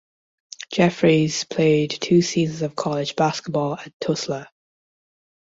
[0.73, 4.49] Jeffries played two seasons of college basketball at Tulsa.